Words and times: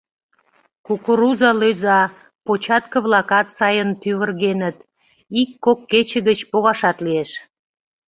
Кукуруза 0.85 1.51
лӧза, 1.61 2.01
початке-влакат 2.45 3.47
сайын 3.57 3.89
тӱвыргеныт, 4.01 4.77
ик-кок 5.41 5.79
кече 5.91 6.19
гыч 6.27 6.39
погашат 6.51 6.97
лиеш. 7.05 7.31